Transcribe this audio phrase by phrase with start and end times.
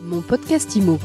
[0.00, 0.96] Mon podcast IMO.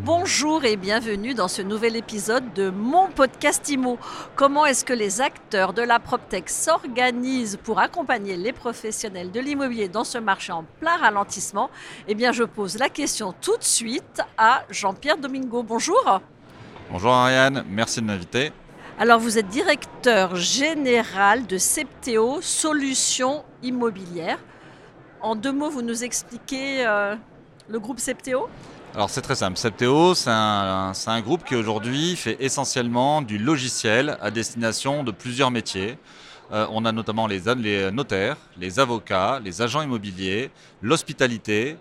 [0.00, 3.98] Bonjour et bienvenue dans ce nouvel épisode de mon podcast IMO.
[4.34, 9.88] Comment est-ce que les acteurs de la PropTech s'organisent pour accompagner les professionnels de l'immobilier
[9.88, 11.70] dans ce marché en plein ralentissement?
[12.08, 15.62] Eh bien, je pose la question tout de suite à Jean-Pierre Domingo.
[15.62, 16.20] Bonjour.
[16.90, 18.52] Bonjour Ariane, merci de m'inviter.
[19.02, 24.38] Alors, vous êtes directeur général de Septéo Solutions Immobilières.
[25.20, 27.16] En deux mots, vous nous expliquez euh,
[27.68, 28.48] le groupe Septéo?
[28.94, 34.30] Alors c'est très simple, Septéo, c'est un, groupe qui aujourd'hui fait essentiellement du logiciel à
[34.30, 35.98] destination de plusieurs métiers.
[36.52, 37.40] Euh, on a notamment les
[37.90, 41.76] notaires, les avocats, les agents immobiliers, l'hospitalité,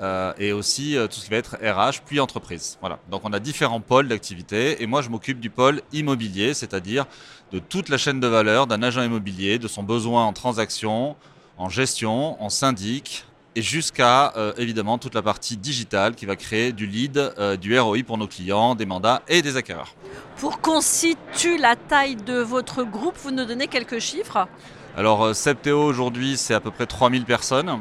[0.00, 2.76] euh, et aussi euh, tout ce qui va être RH puis entreprise.
[2.80, 2.98] Voilà.
[3.10, 7.06] Donc on a différents pôles d'activité et moi je m'occupe du pôle immobilier, c'est-à-dire
[7.50, 11.16] de toute la chaîne de valeur d'un agent immobilier, de son besoin en transaction,
[11.56, 13.24] en gestion, en syndic
[13.54, 18.02] et jusqu'à euh, évidemment toute la partie digitale qui va créer du lead, du ROI
[18.06, 19.94] pour nos clients, des mandats et des acquéreurs.
[20.36, 24.46] Pour qu'on situe la taille de votre groupe, vous nous donnez quelques chiffres?
[24.94, 27.80] Alors Septéo aujourd'hui c'est à peu près 3000 personnes.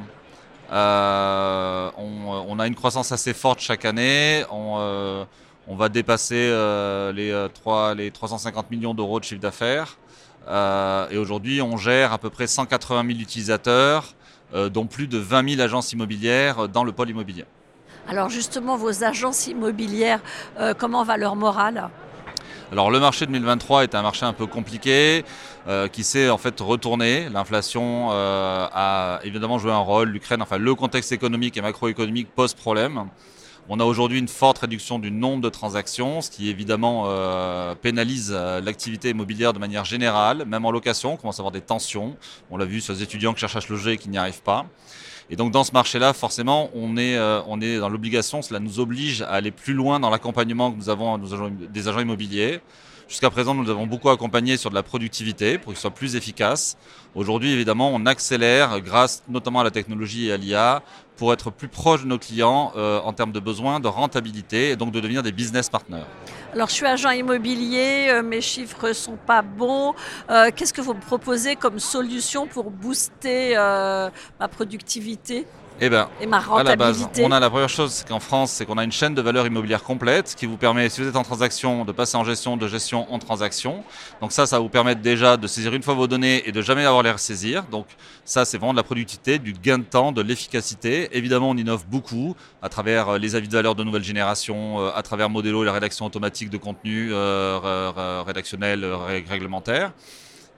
[2.55, 4.43] Euh, on, a une croissance assez forte chaque année.
[4.51, 5.25] On, euh,
[5.67, 9.97] va dépasser euh, les, 3, les 350 millions d'euros de chiffre d'affaires.
[11.11, 14.13] et aujourd'hui, on gère à peu près 180 000 utilisateurs,
[14.71, 17.45] dont plus de 20 000 agences immobilières dans le pôle immobilier.
[18.07, 20.21] Alors justement, vos agences immobilières,
[20.77, 21.89] comment va leur morale?
[22.71, 25.23] Alors le marché 2023 est un marché un peu compliqué
[25.67, 27.29] euh, qui s'est en fait retourné.
[27.29, 30.09] L'inflation euh, a évidemment joué un rôle.
[30.09, 33.05] L'Ukraine, enfin le contexte économique et macroéconomique pose problème.
[33.69, 38.31] On a aujourd'hui une forte réduction du nombre de transactions, ce qui évidemment euh, pénalise
[38.31, 42.15] l'activité immobilière de manière générale, même en location, on commence à avoir des tensions.
[42.51, 44.43] On l'a vu sur les étudiants qui cherchent à se loger et qui n'y arrivent
[44.43, 44.65] pas.
[45.29, 48.79] Et donc dans ce marché-là, forcément, on est, euh, on est dans l'obligation, cela nous
[48.79, 52.59] oblige à aller plus loin dans l'accompagnement que nous avons nous avons des agents immobiliers.
[53.07, 56.75] Jusqu'à présent, nous avons beaucoup accompagné sur de la productivité pour qu'ils soient plus efficaces.
[57.13, 60.81] Aujourd'hui, évidemment, on accélère grâce notamment à la technologie et à l'IA
[61.15, 64.75] pour être plus proche de nos clients euh, en termes de besoins, de rentabilité et
[64.75, 66.03] donc de devenir des business partners.
[66.53, 69.93] Alors, je suis agent immobilier, euh, mes chiffres sont pas bons.
[70.31, 75.45] Euh, Qu'est-ce que vous me proposez comme solution pour booster ma productivité?
[75.81, 78.51] Eh ben, et ma à la base, on a la première chose c'est qu'en France,
[78.51, 81.15] c'est qu'on a une chaîne de valeur immobilière complète qui vous permet, si vous êtes
[81.15, 83.83] en transaction, de passer en gestion, de gestion en transaction.
[84.21, 86.61] Donc ça, ça va vous permettre déjà de saisir une fois vos données et de
[86.61, 87.63] jamais avoir les ressaisir.
[87.65, 87.87] Donc
[88.23, 91.09] ça, c'est vraiment de la productivité, du gain de temps, de l'efficacité.
[91.11, 94.91] Évidemment, on innove beaucoup à travers euh, les avis de valeur de nouvelle génération, euh,
[94.95, 98.85] à travers Modelo et la rédaction automatique de contenu euh, rédactionnel,
[99.29, 99.91] réglementaire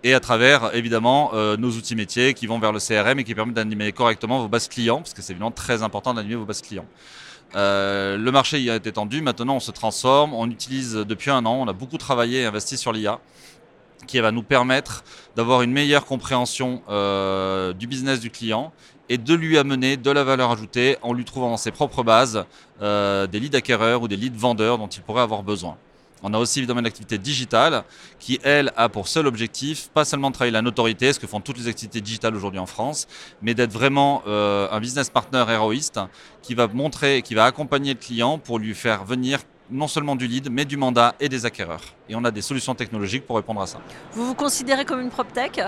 [0.04, 3.34] et à travers évidemment euh, nos outils métiers qui vont vers le CRM et qui
[3.34, 6.62] permettent d'animer correctement vos bases clients, parce que c'est évidemment très important d'animer vos bases
[6.62, 6.86] clients.
[7.56, 11.46] Euh, le marché y a été tendu, maintenant on se transforme, on utilise depuis un
[11.46, 13.20] an, on a beaucoup travaillé et investi sur l'IA
[14.06, 15.04] qui va nous permettre
[15.36, 18.72] d'avoir une meilleure compréhension euh, du business du client
[19.10, 22.46] et de lui amener de la valeur ajoutée en lui trouvant dans ses propres bases
[22.82, 25.78] des leads acquéreurs ou des leads vendeurs dont il pourrait avoir besoin.
[26.24, 27.84] On a aussi évidemment l'activité digitale
[28.20, 31.40] qui, elle, a pour seul objectif, pas seulement de travailler la notoriété, ce que font
[31.40, 33.08] toutes les activités digitales aujourd'hui en France,
[33.42, 36.00] mais d'être vraiment euh, un business partner héroïste
[36.42, 39.40] qui va montrer, qui va accompagner le client pour lui faire venir
[39.70, 41.84] non seulement du lead, mais du mandat et des acquéreurs.
[42.08, 43.80] Et on a des solutions technologiques pour répondre à ça.
[44.14, 45.62] Vous vous considérez comme une PropTech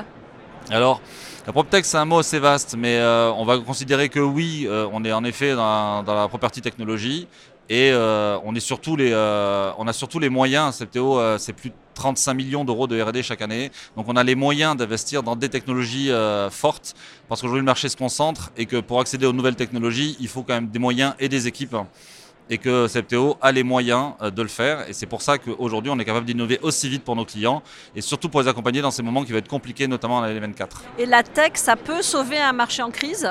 [0.72, 1.02] alors,
[1.48, 4.88] la PropTech, c'est un mot assez vaste, mais euh, on va considérer que oui, euh,
[4.92, 7.28] on est en effet dans, dans la property technologie,
[7.70, 12.66] et euh, euh, on a surtout les moyens, CPTO, euh, c'est plus de 35 millions
[12.66, 13.72] d'euros de R&D chaque année.
[13.96, 16.12] Donc on a les moyens d'investir dans des technologies
[16.50, 16.96] fortes,
[17.28, 20.44] parce qu'aujourd'hui le marché se concentre et que pour accéder aux nouvelles technologies, il faut
[20.44, 21.76] quand même des moyens et des équipes
[22.50, 24.90] et que Septéo a les moyens de le faire.
[24.90, 27.62] Et c'est pour ça qu'aujourd'hui, on est capable d'innover aussi vite pour nos clients
[27.96, 30.84] et surtout pour les accompagner dans ces moments qui vont être compliqués, notamment en 2024.
[30.98, 33.30] Et la tech, ça peut sauver un marché en crise?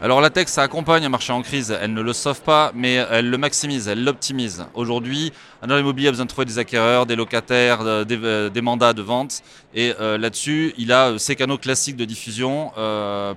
[0.00, 2.94] Alors la tech, ça accompagne un marché en crise, elle ne le sauve pas, mais
[3.10, 4.64] elle le maximise, elle l'optimise.
[4.74, 8.48] Aujourd'hui, un agent immobilier a besoin de trouver des acquéreurs, des locataires, euh, des, euh,
[8.48, 9.42] des mandats de vente,
[9.74, 12.70] et euh, là-dessus, il a ses canaux classiques de diffusion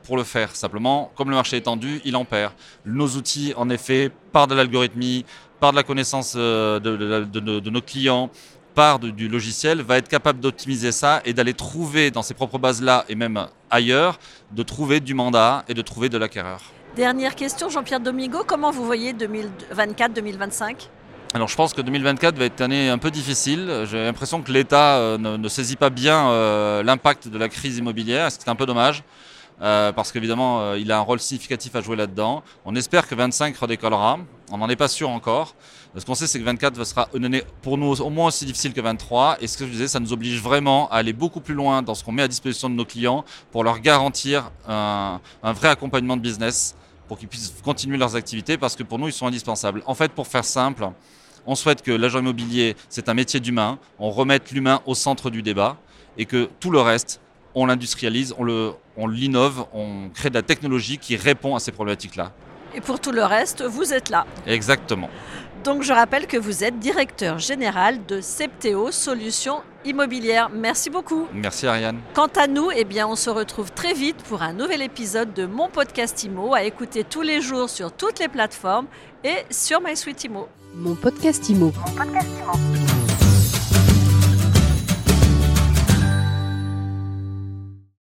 [0.04, 0.56] pour le faire.
[0.56, 2.54] Simplement, comme le marché est tendu, il en perd.
[2.86, 5.26] Nos outils, en effet, par de l'algorithmie,
[5.60, 8.30] par de la connaissance de nos clients,
[8.74, 12.58] part de, du logiciel va être capable d'optimiser ça et d'aller trouver dans ses propres
[12.58, 14.20] bases là et même ailleurs,
[14.52, 16.62] de trouver du mandat et de trouver de l'acquéreur.
[16.96, 20.88] Dernière question, Jean-Pierre Domingo, comment vous voyez 2024-2025
[21.34, 23.86] alors je pense que 2024 va être une année un peu difficile.
[23.90, 27.78] J'ai l'impression que l'État euh, ne, ne, saisit pas bien euh, l'impact de la crise
[27.78, 29.02] immobilière, c'est un peu dommage.
[29.62, 32.44] Euh, parce qu'évidemment, euh, il a un rôle significatif à jouer là-dedans.
[32.66, 34.20] On espère que 25 redécollera.
[34.52, 35.56] On n'en est pas sûr encore.
[35.96, 37.10] Ce qu'on sait, c'est que 24 sera
[37.62, 39.38] pour nous au moins aussi difficile que 23.
[39.42, 41.96] Et ce que je disais, ça nous oblige vraiment à aller beaucoup plus loin dans
[41.96, 46.18] ce qu'on met à disposition de nos clients pour leur garantir un, un vrai accompagnement
[46.18, 46.76] de business
[47.08, 49.84] pour qu'ils puissent continuer leurs activités parce que pour nous, ils sont indispensables.
[49.86, 50.90] En fait, pour faire simple,
[51.46, 55.42] on souhaite que l'agent immobilier, c'est un métier d'humain, on remette l'humain au centre du
[55.42, 55.78] débat
[56.18, 57.20] et que tout le reste,
[57.56, 62.32] on l'industrialise, on l'innove, on, on crée de la technologie qui répond à ces problématiques-là.
[62.74, 64.26] Et pour tout le reste, vous êtes là.
[64.48, 65.10] Exactement.
[65.64, 70.50] Donc je rappelle que vous êtes directeur général de Septéo Solutions Immobilières.
[70.50, 71.28] Merci beaucoup.
[71.34, 72.00] Merci Ariane.
[72.14, 75.46] Quant à nous, eh bien, on se retrouve très vite pour un nouvel épisode de
[75.46, 78.88] mon podcast Imo à écouter tous les jours sur toutes les plateformes
[79.24, 80.48] et sur MySuite Imo.
[80.74, 81.72] Mon podcast Imo.
[81.76, 82.91] Mon podcast Imo.